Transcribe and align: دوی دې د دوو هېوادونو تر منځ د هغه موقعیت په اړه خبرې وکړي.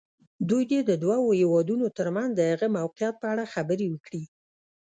دوی 0.49 0.63
دې 0.71 0.79
د 0.89 0.91
دوو 1.03 1.29
هېوادونو 1.41 1.85
تر 1.97 2.07
منځ 2.15 2.31
د 2.35 2.41
هغه 2.51 2.67
موقعیت 2.77 3.15
په 3.21 3.27
اړه 3.33 3.51
خبرې 3.53 3.87
وکړي. 3.89 4.23